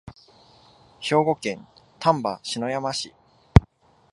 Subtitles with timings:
[0.99, 1.67] 兵庫県
[1.99, 3.13] 丹波篠山市